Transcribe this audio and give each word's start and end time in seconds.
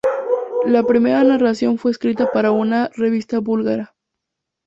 La 0.65 0.81
primera 0.81 1.23
narración 1.23 1.77
fue 1.77 1.91
escrita 1.91 2.31
para 2.31 2.49
una 2.49 2.89
revista 2.95 3.37
búlgara. 3.39 3.93